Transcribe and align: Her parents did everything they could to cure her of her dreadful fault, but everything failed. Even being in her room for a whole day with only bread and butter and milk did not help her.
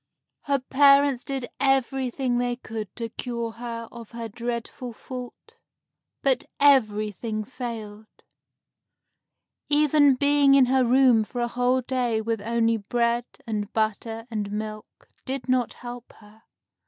Her 0.45 0.57
parents 0.57 1.23
did 1.23 1.47
everything 1.59 2.39
they 2.39 2.55
could 2.55 2.89
to 2.95 3.09
cure 3.09 3.51
her 3.51 3.87
of 3.91 4.09
her 4.13 4.27
dreadful 4.27 4.93
fault, 4.93 5.57
but 6.23 6.43
everything 6.59 7.43
failed. 7.43 8.07
Even 9.69 10.15
being 10.15 10.55
in 10.55 10.65
her 10.65 10.83
room 10.83 11.23
for 11.23 11.39
a 11.39 11.47
whole 11.47 11.81
day 11.81 12.19
with 12.19 12.41
only 12.41 12.77
bread 12.77 13.25
and 13.45 13.71
butter 13.73 14.25
and 14.31 14.51
milk 14.51 15.07
did 15.23 15.47
not 15.47 15.73
help 15.75 16.13
her. 16.13 16.41